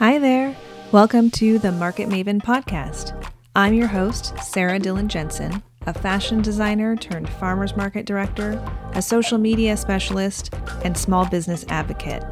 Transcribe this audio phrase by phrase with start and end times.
[0.00, 0.56] Hi there.
[0.92, 3.30] Welcome to the Market Maven podcast.
[3.54, 8.52] I'm your host, Sarah Dillon Jensen, a fashion designer turned farmers market director,
[8.94, 10.54] a social media specialist,
[10.86, 12.24] and small business advocate.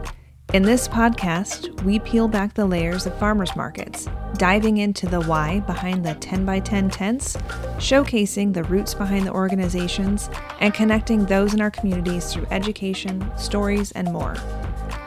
[0.54, 4.08] In this podcast, we peel back the layers of farmers markets,
[4.38, 7.36] diving into the why behind the 10 by 10 tents,
[7.76, 10.30] showcasing the roots behind the organizations,
[10.60, 14.36] and connecting those in our communities through education, stories, and more.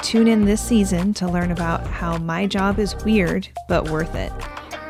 [0.01, 4.33] Tune in this season to learn about how my job is weird but worth it,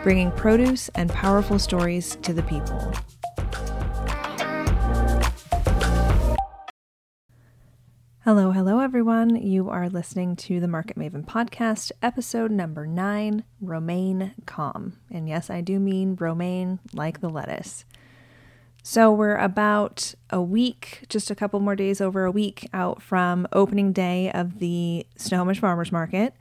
[0.04, 2.94] bringing produce and powerful stories to the people.
[8.24, 9.36] Hello, hello, everyone.
[9.36, 14.98] You are listening to the Market Maven podcast, episode number nine Romaine Calm.
[15.12, 17.84] And yes, I do mean romaine like the lettuce.
[18.84, 23.48] So we're about a week, just a couple more days over a week out from
[23.54, 26.34] opening day of the Snohomish Farmers Market.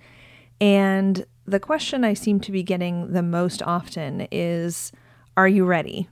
[0.59, 4.91] And the question I seem to be getting the most often is
[5.37, 6.09] Are you ready?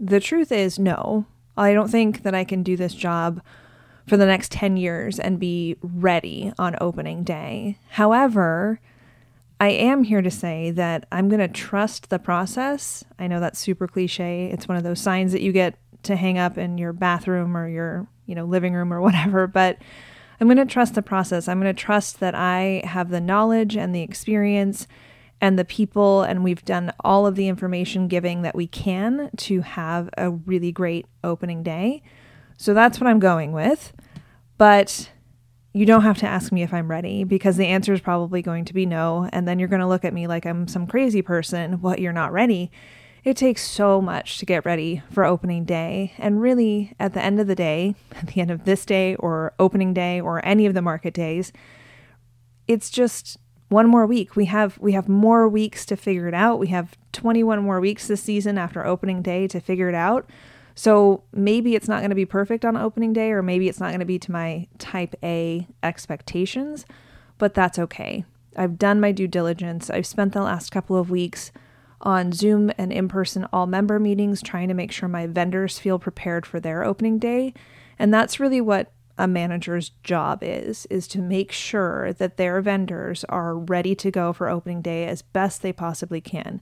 [0.00, 1.26] The truth is, no.
[1.56, 3.42] I don't think that I can do this job
[4.06, 7.78] for the next 10 years and be ready on opening day.
[7.90, 8.80] However,
[9.60, 13.04] I am here to say that I'm going to trust the process.
[13.18, 14.50] I know that's super cliche.
[14.52, 17.68] It's one of those signs that you get to hang up in your bathroom or
[17.68, 19.78] your, you know, living room or whatever, but
[20.40, 21.48] I'm going to trust the process.
[21.48, 24.86] I'm going to trust that I have the knowledge and the experience
[25.40, 29.60] and the people and we've done all of the information giving that we can to
[29.60, 32.02] have a really great opening day.
[32.56, 33.92] So that's what I'm going with.
[34.56, 35.10] But
[35.78, 38.64] you don't have to ask me if I'm ready because the answer is probably going
[38.64, 39.30] to be no.
[39.32, 41.80] And then you're going to look at me like I'm some crazy person.
[41.80, 42.72] What, you're not ready?
[43.22, 46.14] It takes so much to get ready for opening day.
[46.18, 49.54] And really, at the end of the day, at the end of this day or
[49.60, 51.52] opening day or any of the market days,
[52.66, 54.34] it's just one more week.
[54.34, 56.58] We have we have more weeks to figure it out.
[56.58, 60.28] We have 21 more weeks this season after opening day to figure it out.
[60.78, 63.88] So maybe it's not going to be perfect on opening day, or maybe it's not
[63.88, 66.86] going to be to my type A expectations,
[67.36, 68.24] but that's okay.
[68.56, 69.90] I've done my due diligence.
[69.90, 71.50] I've spent the last couple of weeks
[72.00, 75.98] on Zoom and in person all member meetings trying to make sure my vendors feel
[75.98, 77.54] prepared for their opening day.
[77.98, 83.24] And that's really what a manager's job is is to make sure that their vendors
[83.24, 86.60] are ready to go for opening day as best they possibly can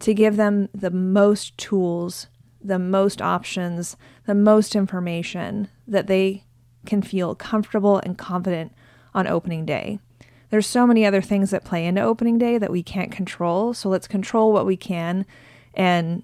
[0.00, 2.26] to give them the most tools
[2.64, 6.44] the most options, the most information that they
[6.86, 8.72] can feel comfortable and confident
[9.12, 10.00] on opening day.
[10.50, 13.74] There's so many other things that play into opening day that we can't control.
[13.74, 15.26] So let's control what we can
[15.74, 16.22] and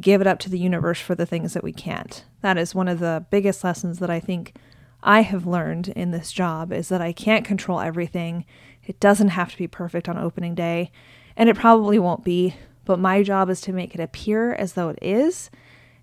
[0.00, 2.24] give it up to the universe for the things that we can't.
[2.40, 4.54] That is one of the biggest lessons that I think
[5.02, 8.44] I have learned in this job is that I can't control everything.
[8.84, 10.90] It doesn't have to be perfect on opening day,
[11.36, 12.56] and it probably won't be,
[12.88, 15.50] but my job is to make it appear as though it is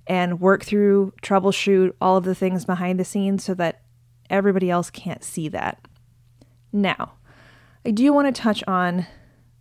[0.06, 3.82] and work through, troubleshoot all of the things behind the scenes so that
[4.30, 5.84] everybody else can't see that.
[6.72, 7.14] Now,
[7.84, 9.08] I do want to touch on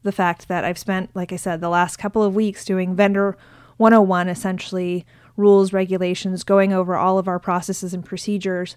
[0.02, 3.38] the fact that I've spent, like I said, the last couple of weeks doing vendor
[3.78, 8.76] 101, essentially rules, regulations, going over all of our processes and procedures.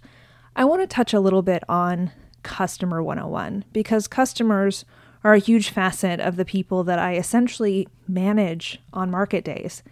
[0.55, 4.85] I want to touch a little bit on customer 101 because customers
[5.27, 9.83] are a huge facet of the people that I essentially manage on market days.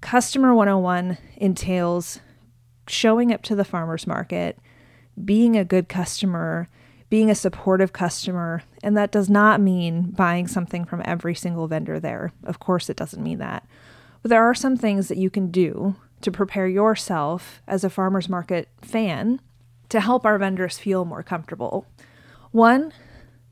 [0.00, 2.20] Customer 101 entails
[2.86, 4.58] showing up to the farmer's market,
[5.22, 6.70] being a good customer,
[7.10, 12.00] being a supportive customer, and that does not mean buying something from every single vendor
[12.00, 12.32] there.
[12.42, 13.66] Of course, it doesn't mean that.
[14.22, 18.30] But there are some things that you can do to prepare yourself as a farmer's
[18.30, 19.38] market fan
[19.90, 21.84] to help our vendors feel more comfortable.
[22.52, 22.94] One,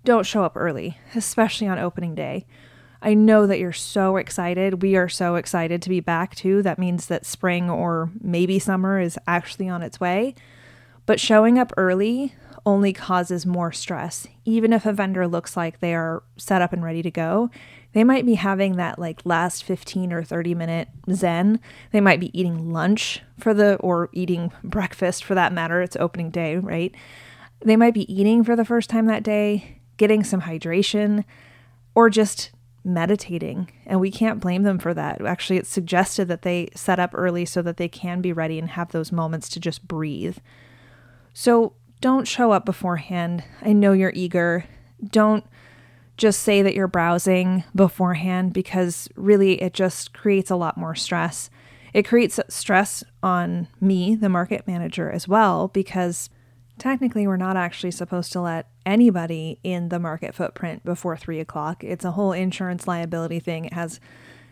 [0.05, 2.47] don't show up early, especially on opening day.
[3.03, 4.83] I know that you're so excited.
[4.83, 6.63] We are so excited to be back too.
[6.63, 10.35] That means that spring or maybe summer is actually on its way.
[11.07, 12.35] But showing up early
[12.67, 14.27] only causes more stress.
[14.45, 17.51] Even if a vendor looks like they are set up and ready to go,
[17.95, 21.59] they might be having that like last 15 or 30 minute zen.
[21.91, 25.81] They might be eating lunch for the, or eating breakfast for that matter.
[25.81, 26.95] It's opening day, right?
[27.65, 31.25] They might be eating for the first time that day, getting some hydration,
[31.95, 32.51] or just
[32.83, 35.21] meditating and we can't blame them for that.
[35.21, 38.71] Actually, it's suggested that they set up early so that they can be ready and
[38.71, 40.39] have those moments to just breathe.
[41.35, 43.45] So, don't show up beforehand.
[43.61, 44.65] I know you're eager.
[45.07, 45.45] Don't
[46.17, 51.51] just say that you're browsing beforehand because really it just creates a lot more stress.
[51.93, 56.31] It creates stress on me, the market manager, as well, because
[56.81, 61.85] technically we're not actually supposed to let anybody in the market footprint before three o'clock.
[61.85, 63.67] It's a whole insurance liability thing.
[63.67, 64.01] It has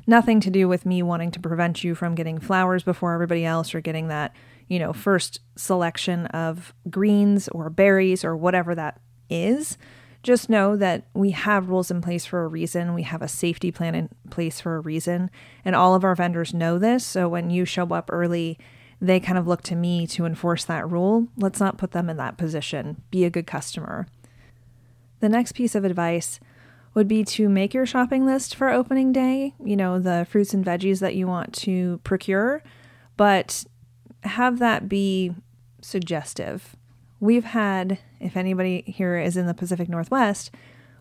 [0.06, 3.74] nothing to do with me wanting to prevent you from getting flowers before everybody else
[3.74, 4.36] or getting that,
[4.68, 9.78] you know, first selection of greens or berries or whatever that is.
[10.22, 12.92] Just know that we have rules in place for a reason.
[12.92, 15.30] We have a safety plan in place for a reason.
[15.64, 17.06] And all of our vendors know this.
[17.06, 18.58] So when you show up early,
[19.00, 21.28] they kind of look to me to enforce that rule.
[21.36, 23.02] Let's not put them in that position.
[23.10, 24.06] Be a good customer.
[25.20, 26.40] The next piece of advice
[26.94, 30.64] would be to make your shopping list for opening day, you know, the fruits and
[30.64, 32.62] veggies that you want to procure,
[33.16, 33.64] but
[34.24, 35.32] have that be
[35.80, 36.76] suggestive.
[37.20, 40.50] We've had, if anybody here is in the Pacific Northwest,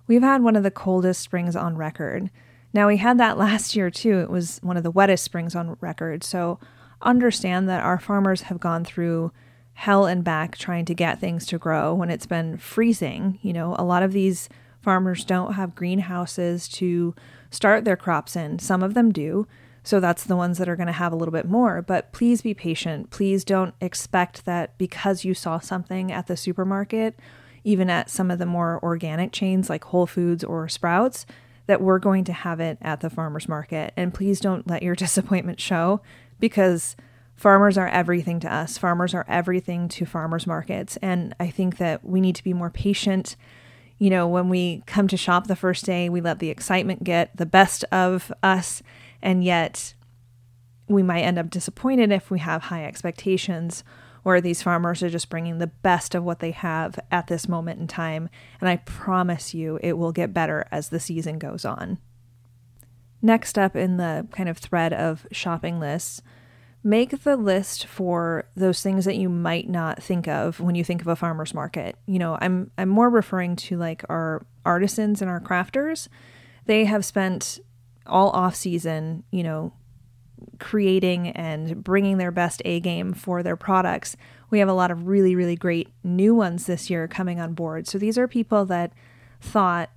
[0.08, 2.30] we've had one of the coldest springs on record.
[2.74, 4.20] Now, we had that last year too.
[4.20, 6.24] It was one of the wettest springs on record.
[6.24, 6.60] So,
[7.02, 9.32] understand that our farmers have gone through
[9.74, 13.38] hell and back trying to get things to grow when it's been freezing.
[13.42, 14.50] You know, a lot of these
[14.82, 17.14] farmers don't have greenhouses to
[17.52, 18.58] start their crops in.
[18.60, 19.48] Some of them do.
[19.84, 21.82] So that's the ones that are going to have a little bit more.
[21.82, 23.10] But please be patient.
[23.10, 27.18] Please don't expect that because you saw something at the supermarket,
[27.64, 31.26] even at some of the more organic chains like Whole Foods or Sprouts,
[31.68, 33.94] that we're going to have it at the farmer's market.
[33.96, 36.02] And please don't let your disappointment show
[36.40, 36.96] because
[37.36, 38.78] farmers are everything to us.
[38.78, 40.98] Farmers are everything to farmers markets.
[40.98, 43.36] And I think that we need to be more patient
[44.00, 47.36] you know, when we come to shop the first day, we let the excitement get
[47.36, 48.84] the best of us,
[49.22, 49.94] and yet
[50.88, 53.84] we might end up disappointed if we have high expectations
[54.24, 57.80] or these farmers are just bringing the best of what they have at this moment
[57.80, 58.30] in time.
[58.60, 61.98] And I promise you it will get better as the season goes on.
[63.28, 66.22] Next up in the kind of thread of shopping lists,
[66.82, 71.02] make the list for those things that you might not think of when you think
[71.02, 71.98] of a farmer's market.
[72.06, 76.08] You know, I'm I'm more referring to like our artisans and our crafters.
[76.68, 77.60] They have spent
[78.06, 79.74] all off season, you know,
[80.60, 84.16] creating and bringing their best A game for their products.
[84.52, 87.88] We have a lot of really really great new ones this year coming on board.
[87.88, 88.94] So these are people that
[89.42, 89.90] thought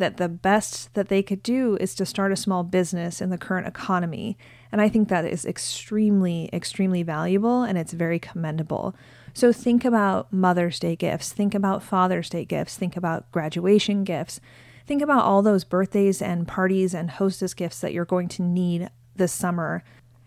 [0.00, 3.38] that the best that they could do is to start a small business in the
[3.38, 4.36] current economy
[4.72, 8.94] and I think that is extremely, extremely valuable and it's very commendable.
[9.34, 14.40] So think about Mother's Day gifts, think about Father's Day gifts, think about graduation gifts,
[14.86, 18.90] think about all those birthdays and parties and hostess gifts that you're going to need
[19.16, 19.82] this summer.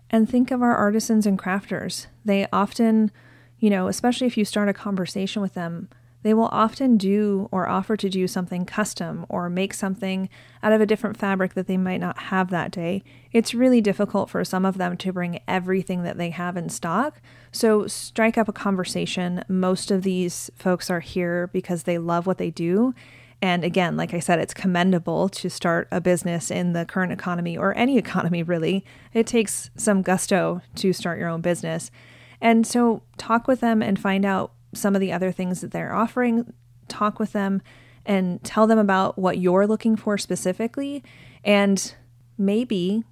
[0.09, 2.07] And think of our artisans and crafters.
[2.23, 3.11] They often,
[3.59, 5.89] you know, especially if you start a conversation with them,
[6.23, 10.29] they will often do or offer to do something custom or make something
[10.63, 13.03] out of a different fabric that they might not have that day.
[13.31, 17.21] It's really difficult for some of them to bring everything that they have in stock.
[17.51, 19.43] So, strike up a conversation.
[19.47, 22.95] Most of these folks are here because they love what they do.
[23.41, 27.57] And again, like I said, it's commendable to start a business in the current economy
[27.57, 28.85] or any economy, really.
[29.13, 31.91] It takes some gusto to start your own business.
[32.39, 35.93] And so, talk with them and find out some of the other things that they're
[35.93, 36.53] offering,
[36.87, 37.61] talk with them
[38.05, 41.03] and tell them about what you're looking for specifically.
[41.43, 41.93] And
[42.37, 43.03] maybe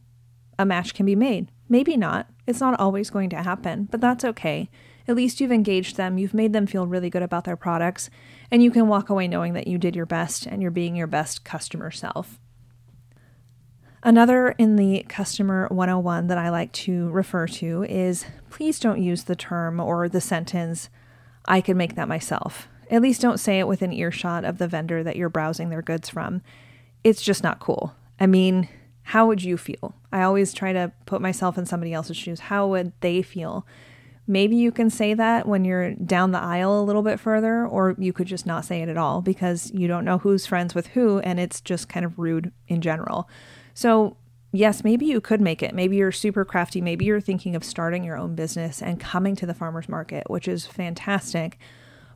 [0.60, 1.50] a match can be made.
[1.70, 2.28] Maybe not.
[2.46, 4.70] It's not always going to happen, but that's okay.
[5.08, 8.10] At least you've engaged them, you've made them feel really good about their products,
[8.52, 11.08] and you can walk away knowing that you did your best and you're being your
[11.08, 12.40] best customer self.
[14.04, 19.24] Another in the customer 101 that I like to refer to is please don't use
[19.24, 20.90] the term or the sentence,
[21.46, 22.68] I could make that myself.
[22.90, 26.10] At least don't say it within earshot of the vendor that you're browsing their goods
[26.10, 26.42] from.
[27.04, 27.96] It's just not cool.
[28.20, 28.68] I mean,
[29.04, 29.96] how would you feel?
[30.12, 32.42] I always try to put myself in somebody else's shoes.
[32.42, 33.66] How would they feel?
[34.28, 37.96] Maybe you can say that when you're down the aisle a little bit further, or
[37.98, 40.88] you could just not say it at all because you don't know who's friends with
[40.88, 43.28] who and it's just kind of rude in general.
[43.74, 44.18] So
[44.52, 45.74] yes, maybe you could make it.
[45.74, 46.82] Maybe you're super crafty.
[46.82, 50.48] Maybe you're thinking of starting your own business and coming to the farmer's market, which
[50.48, 51.58] is fantastic.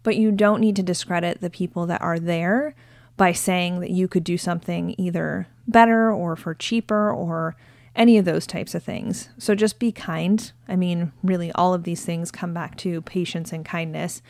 [0.03, 2.75] But you don't need to discredit the people that are there
[3.17, 7.55] by saying that you could do something either better or for cheaper or
[7.95, 9.29] any of those types of things.
[9.37, 10.51] So just be kind.
[10.67, 14.21] I mean, really, all of these things come back to patience and kindness.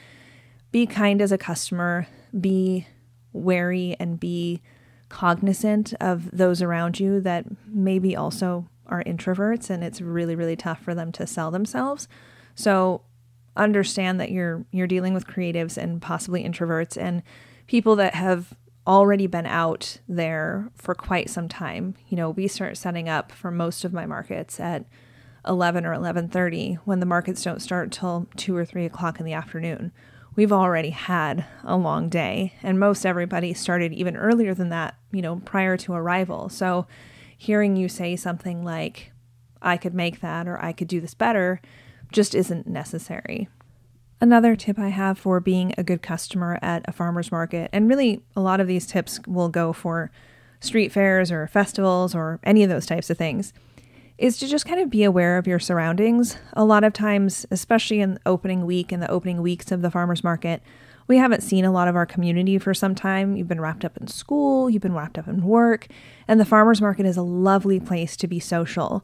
[0.72, 2.08] Be kind as a customer,
[2.40, 2.88] be
[3.34, 4.62] wary and be
[5.16, 10.82] cognizant of those around you that maybe also are introverts and it's really really tough
[10.82, 12.10] for them to sell themselves.
[12.54, 13.02] So
[13.56, 17.24] understand that you're you're dealing with creatives and possibly introverts and
[17.66, 21.96] people that have already been out there for quite some time.
[22.10, 24.86] You know, we start setting up for most of my markets at
[25.48, 29.34] 11 or 11.30 when the markets don't start till 2 or 3 o'clock in the
[29.34, 29.94] afternoon
[30.36, 32.54] we've already had a long day.
[32.62, 36.50] And most everybody started even earlier than that, you know, prior to arrival.
[36.50, 36.88] So
[37.38, 39.12] hearing you say something like,
[39.62, 41.62] I could make that or I could do this better
[42.12, 43.50] just isn't necessary.
[44.22, 48.24] Another tip I have for being a good customer at a farmer's market, and really
[48.36, 50.10] a lot of these tips will go for
[50.62, 53.52] street fairs or festivals or any of those types of things,
[54.18, 56.38] is to just kind of be aware of your surroundings.
[56.54, 60.24] A lot of times, especially in opening week and the opening weeks of the farmer's
[60.24, 60.62] market,
[61.08, 63.36] we haven't seen a lot of our community for some time.
[63.36, 65.88] You've been wrapped up in school, you've been wrapped up in work,
[66.28, 69.04] and the farmer's market is a lovely place to be social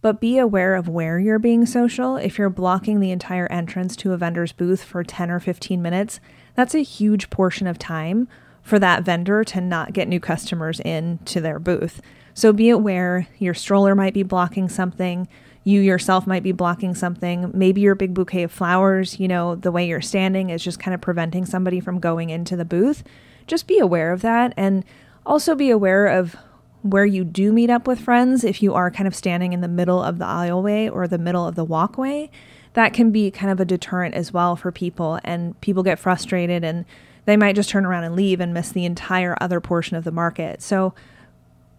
[0.00, 2.16] but be aware of where you're being social.
[2.16, 6.20] If you're blocking the entire entrance to a vendor's booth for 10 or 15 minutes,
[6.54, 8.28] that's a huge portion of time
[8.68, 12.02] for that vendor to not get new customers in to their booth.
[12.34, 15.26] So be aware your stroller might be blocking something,
[15.64, 17.50] you yourself might be blocking something.
[17.54, 20.94] Maybe your big bouquet of flowers, you know, the way you're standing is just kind
[20.94, 23.02] of preventing somebody from going into the booth.
[23.46, 24.84] Just be aware of that and
[25.24, 26.36] also be aware of
[26.82, 29.68] where you do meet up with friends, if you are kind of standing in the
[29.68, 32.30] middle of the aisleway or the middle of the walkway,
[32.74, 35.18] that can be kind of a deterrent as well for people.
[35.24, 36.84] And people get frustrated and
[37.28, 40.10] they might just turn around and leave and miss the entire other portion of the
[40.10, 40.62] market.
[40.62, 40.94] So,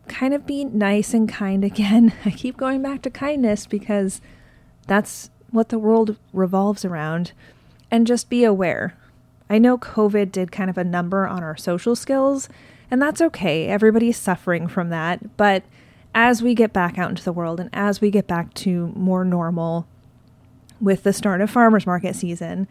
[0.08, 2.14] kind of be nice and kind again.
[2.26, 4.22] I keep going back to kindness because
[4.86, 7.32] that's what the world revolves around.
[7.90, 8.96] And just be aware.
[9.50, 12.48] I know COVID did kind of a number on our social skills
[12.92, 13.66] and that's okay.
[13.66, 15.36] Everybody's suffering from that.
[15.36, 15.64] But
[16.14, 19.26] as we get back out into the world and as we get back to more
[19.26, 19.88] normal
[20.80, 22.68] with the start of farmers market season,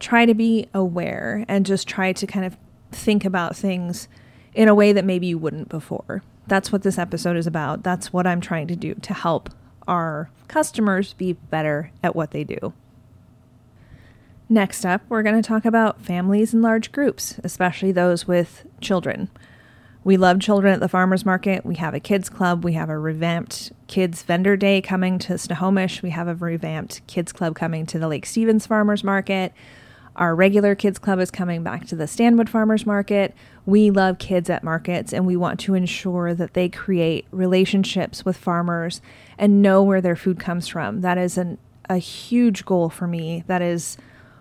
[0.00, 2.56] try to be aware and just try to kind of
[2.90, 4.08] think about things
[4.54, 6.22] in a way that maybe you wouldn't before.
[6.46, 7.84] That's what this episode is about.
[7.84, 9.50] That's what I'm trying to do to help
[9.86, 12.72] our customers be better at what they do.
[14.48, 19.30] Next up, we're going to talk about families in large groups, especially those with children.
[20.02, 21.64] We love children at the farmers market.
[21.64, 22.64] We have a kids club.
[22.64, 26.02] We have a revamped kids vendor day coming to Snohomish.
[26.02, 29.52] We have a revamped kids club coming to the Lake Stevens farmers market.
[30.16, 33.34] Our regular kids club is coming back to the Stanwood farmers market.
[33.64, 38.36] We love kids at markets and we want to ensure that they create relationships with
[38.36, 39.00] farmers
[39.38, 41.00] and know where their food comes from.
[41.00, 43.44] That is an, a huge goal for me.
[43.46, 43.96] That is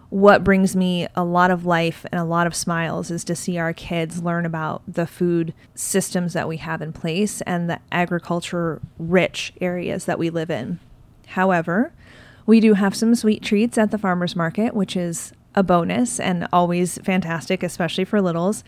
[0.10, 3.60] what brings me a lot of life and a lot of smiles is to see
[3.60, 8.82] our kids learn about the food systems that we have in place and the agriculture
[8.98, 10.80] rich areas that we live in.
[11.28, 11.94] However,
[12.48, 16.48] we do have some sweet treats at the farmers market, which is a bonus and
[16.54, 18.64] always fantastic, especially for littles.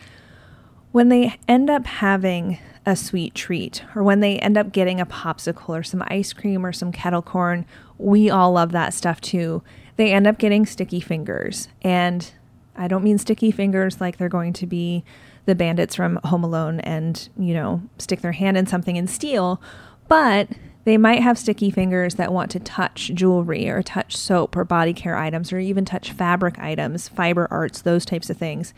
[0.92, 5.06] When they end up having a sweet treat, or when they end up getting a
[5.06, 7.66] popsicle or some ice cream or some kettle corn,
[7.98, 9.62] we all love that stuff too
[10.02, 11.68] they end up getting sticky fingers.
[11.84, 12.32] And
[12.76, 15.04] I don't mean sticky fingers like they're going to be
[15.46, 19.62] the bandits from Home Alone and, you know, stick their hand in something and steal,
[20.08, 20.48] but
[20.84, 24.94] they might have sticky fingers that want to touch jewelry or touch soap or body
[24.94, 28.74] care items or even touch fabric items, fiber arts, those types of things.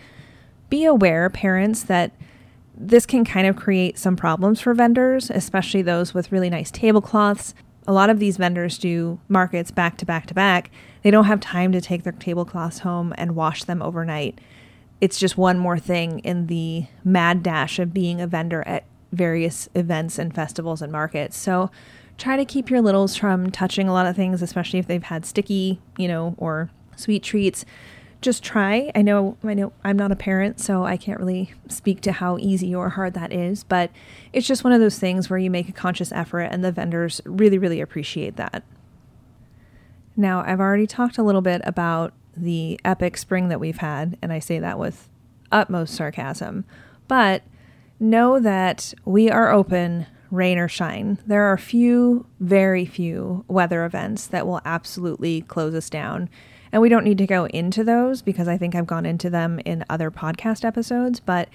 [0.70, 2.12] Be aware, parents, that
[2.76, 7.54] this can kind of create some problems for vendors, especially those with really nice tablecloths.
[7.88, 10.72] A lot of these vendors do markets back to back to back,
[11.04, 14.40] they don't have time to take their tablecloths home and wash them overnight.
[15.02, 19.70] It's just one more thing in the mad dash of being a vendor at various
[19.76, 21.38] events and festivals and markets.
[21.38, 21.72] So
[22.18, 25.26] try to keep your littles from touching a lot of things, especially if they've had
[25.26, 27.64] sticky, you know, or sweet treats.
[28.22, 28.92] Just try.
[28.96, 32.38] I know I know I'm not a parent, so I can't really speak to how
[32.38, 33.92] easy or hard that is, but
[34.32, 37.20] it's just one of those things where you make a conscious effort and the vendors
[37.26, 38.64] really really appreciate that.
[40.16, 44.32] Now, I've already talked a little bit about the epic spring that we've had, and
[44.32, 45.10] I say that with
[45.52, 46.66] utmost sarcasm,
[47.08, 47.44] but
[48.00, 51.20] know that we are open rain or shine.
[51.28, 56.30] There are few, very few weather events that will absolutely close us down.
[56.72, 59.60] And we don't need to go into those because I think I've gone into them
[59.64, 61.50] in other podcast episodes, but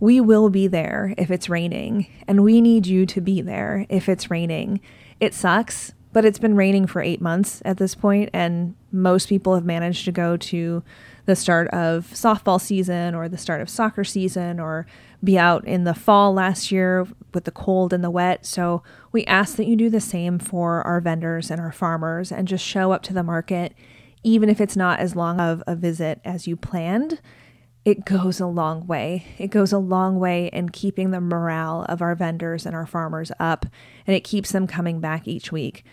[0.00, 4.08] we will be there if it's raining, and we need you to be there if
[4.08, 4.80] it's raining.
[5.18, 9.54] It sucks but it's been raining for eight months at this point, and most people
[9.54, 10.82] have managed to go to
[11.26, 14.86] the start of softball season or the start of soccer season or
[15.22, 18.46] be out in the fall last year with the cold and the wet.
[18.46, 22.48] So we ask that you do the same for our vendors and our farmers and
[22.48, 23.74] just show up to the market,
[24.22, 27.20] even if it's not as long of a visit as you planned
[27.84, 29.26] it goes a long way.
[29.38, 33.32] It goes a long way in keeping the morale of our vendors and our farmers
[33.40, 33.66] up,
[34.06, 35.84] and it keeps them coming back each week.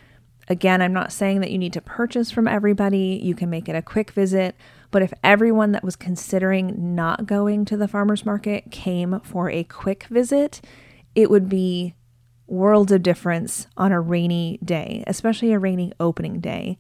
[0.50, 3.20] Again, I'm not saying that you need to purchase from everybody.
[3.22, 4.56] You can make it a quick visit,
[4.92, 9.64] But if everyone that was considering not going to the farmer's market came for a
[9.64, 10.62] quick visit,
[11.16, 11.96] it would be
[12.48, 16.78] worlds of difference on a rainy day, especially a rainy opening day.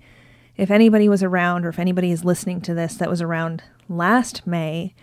[0.56, 4.48] If anybody was around, or if anybody is listening to this that was around last
[4.48, 4.96] May,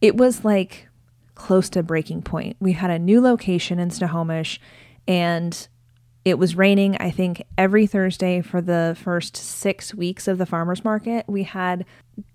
[0.00, 0.88] it was like
[1.34, 2.56] close to breaking point.
[2.60, 4.60] We had a new location in Snohomish
[5.06, 5.68] and
[6.24, 10.84] it was raining, I think, every Thursday for the first six weeks of the farmer's
[10.84, 11.24] market.
[11.26, 11.84] We had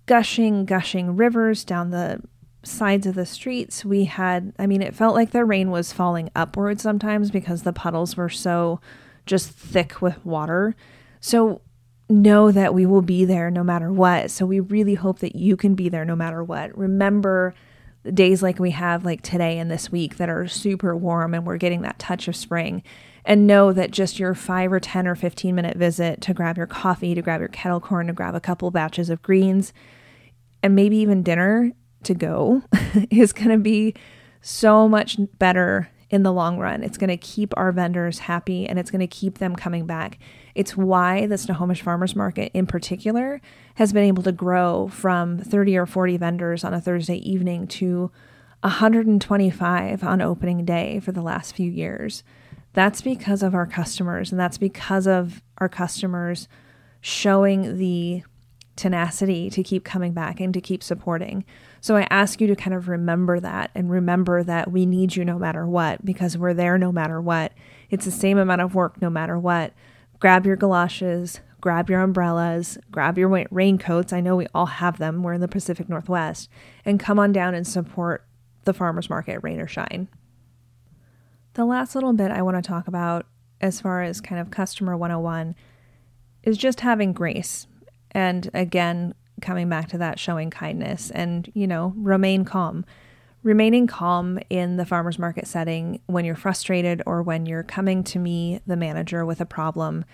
[0.05, 2.21] gushing, gushing rivers down the
[2.63, 3.85] sides of the streets.
[3.85, 7.73] We had, I mean, it felt like the rain was falling upwards sometimes because the
[7.73, 8.79] puddles were so
[9.25, 10.75] just thick with water.
[11.19, 11.61] So
[12.09, 14.31] know that we will be there no matter what.
[14.31, 16.77] So we really hope that you can be there no matter what.
[16.77, 17.53] Remember
[18.13, 21.57] days like we have like today and this week that are super warm and we're
[21.57, 22.83] getting that touch of spring
[23.25, 26.67] and know that just your 5 or 10 or 15 minute visit to grab your
[26.67, 29.73] coffee, to grab your kettle corn, to grab a couple batches of greens
[30.63, 31.73] and maybe even dinner
[32.03, 32.63] to go
[33.09, 33.93] is going to be
[34.41, 36.83] so much better in the long run.
[36.83, 40.19] It's going to keep our vendors happy and it's going to keep them coming back.
[40.57, 43.41] It's why the Snohomish Farmers Market in particular
[43.75, 48.09] has been able to grow from 30 or 40 vendors on a Thursday evening to
[48.61, 52.23] 125 on opening day for the last few years.
[52.73, 56.47] That's because of our customers and that's because of our customers
[57.01, 58.23] showing the
[58.75, 61.45] tenacity to keep coming back and to keep supporting.
[61.81, 65.23] So I ask you to kind of remember that and remember that we need you
[65.23, 67.53] no matter what because we're there no matter what.
[67.91, 69.71] It's the same amount of work no matter what
[70.19, 74.13] grab your galoshes, grab your umbrellas, grab your raincoats.
[74.13, 75.23] I know we all have them.
[75.23, 76.49] We're in the Pacific Northwest.
[76.85, 78.25] And come on down and support
[78.63, 80.07] the farmers market, rain or shine.
[81.53, 83.25] The last little bit I want to talk about,
[83.59, 85.55] as far as kind of customer 101,
[86.43, 87.67] is just having grace.
[88.11, 92.85] And again, coming back to that, showing kindness and, you know, remain calm.
[93.43, 98.19] Remaining calm in the farmer's market setting when you're frustrated or when you're coming to
[98.19, 100.05] me, the manager, with a problem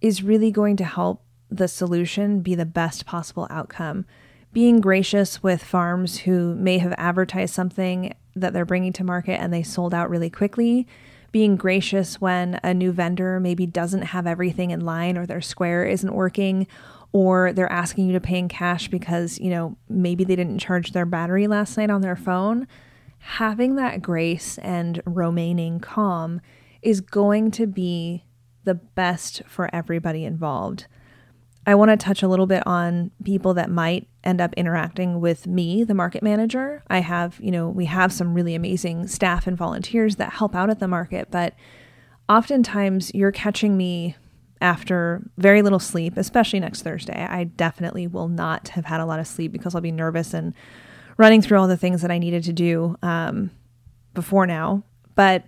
[0.00, 4.04] is really going to help the solution be the best possible outcome.
[4.52, 9.52] Being gracious with farms who may have advertised something that they're bringing to market and
[9.52, 10.86] they sold out really quickly.
[11.32, 15.84] Being gracious when a new vendor maybe doesn't have everything in line or their square
[15.84, 16.66] isn't working
[17.12, 20.92] or they're asking you to pay in cash because, you know, maybe they didn't charge
[20.92, 22.66] their battery last night on their phone,
[23.18, 26.40] having that grace and remaining calm
[26.82, 28.24] is going to be
[28.64, 30.86] the best for everybody involved.
[31.66, 35.48] I want to touch a little bit on people that might end up interacting with
[35.48, 36.84] me, the market manager.
[36.88, 40.70] I have, you know, we have some really amazing staff and volunteers that help out
[40.70, 41.54] at the market, but
[42.28, 44.16] oftentimes you're catching me
[44.60, 47.26] after very little sleep, especially next Thursday.
[47.28, 50.54] I definitely will not have had a lot of sleep because I'll be nervous and
[51.16, 53.50] running through all the things that I needed to do um,
[54.14, 54.82] before now.
[55.14, 55.46] But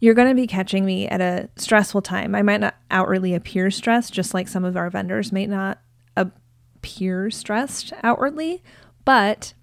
[0.00, 2.34] you're going to be catching me at a stressful time.
[2.34, 5.80] I might not outwardly appear stressed, just like some of our vendors may not
[6.16, 8.62] appear stressed outwardly,
[9.04, 9.54] but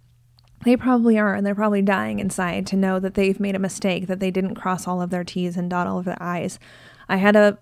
[0.66, 4.08] they probably are, and they're probably dying inside to know that they've made a mistake,
[4.08, 6.60] that they didn't cross all of their T's and dot all of their I's.
[7.08, 7.60] I had a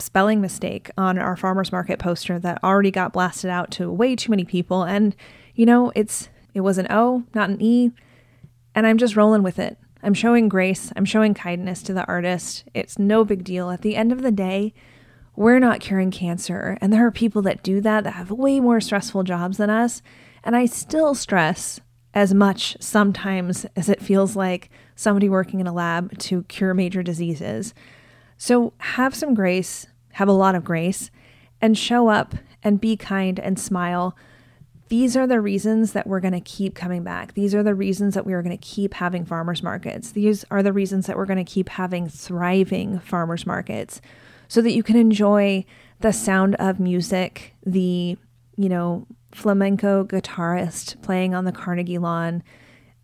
[0.00, 4.30] spelling mistake on our farmers market poster that already got blasted out to way too
[4.30, 4.84] many people.
[4.84, 5.14] And
[5.54, 7.90] you know it's it was an O not an E.
[8.74, 9.76] And I'm just rolling with it.
[10.02, 10.92] I'm showing grace.
[10.94, 12.64] I'm showing kindness to the artist.
[12.74, 13.70] It's no big deal.
[13.70, 14.72] At the end of the day
[15.36, 16.76] we're not curing cancer.
[16.80, 20.02] And there are people that do that that have way more stressful jobs than us.
[20.42, 21.80] And I still stress
[22.12, 27.02] as much sometimes as it feels like somebody working in a lab to cure major
[27.04, 27.72] diseases
[28.38, 31.10] so have some grace, have a lot of grace,
[31.60, 34.16] and show up and be kind and smile.
[34.88, 37.34] These are the reasons that we're going to keep coming back.
[37.34, 40.12] These are the reasons that we are going to keep having farmers markets.
[40.12, 44.00] These are the reasons that we're going to keep having thriving farmers markets
[44.46, 45.64] so that you can enjoy
[46.00, 48.16] the sound of music, the,
[48.56, 52.42] you know, flamenco guitarist playing on the Carnegie lawn,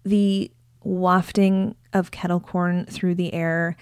[0.05, 0.51] the
[0.83, 3.77] wafting of kettle corn through the air,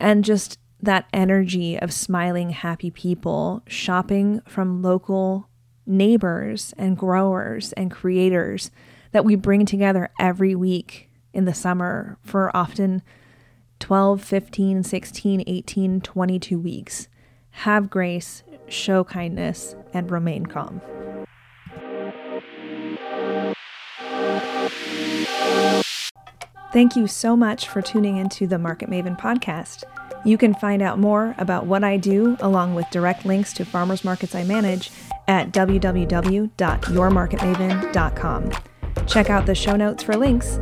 [0.00, 5.48] and just that energy of smiling, happy people shopping from local
[5.86, 8.70] neighbors and growers and creators
[9.12, 13.02] that we bring together every week in the summer for often
[13.80, 17.08] 12, 15, 16, 18, 22 weeks.
[17.50, 20.80] Have grace, show kindness, and remain calm.
[26.72, 29.84] Thank you so much for tuning into the Market Maven podcast.
[30.24, 34.04] You can find out more about what I do, along with direct links to farmers
[34.04, 34.90] markets I manage,
[35.28, 38.52] at www.yourmarketmaven.com.
[39.06, 40.58] Check out the show notes for links.